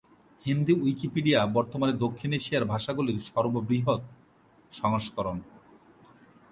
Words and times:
Hindi 0.45 0.73
Wikipedia 0.73 1.39
বর্তমানে 1.55 1.93
দক্ষিণ 2.03 2.31
এশিয়ার 2.33 2.63
ভাষাগুলির 2.65 3.19
সর্ববৃহৎ 3.29 4.01
সংস্করণ। 4.73 5.37